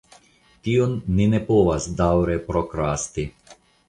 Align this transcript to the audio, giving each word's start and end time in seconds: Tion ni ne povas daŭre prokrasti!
Tion 0.67 0.95
ni 1.19 1.27
ne 1.33 1.41
povas 1.49 1.85
daŭre 1.99 2.39
prokrasti! 2.47 3.27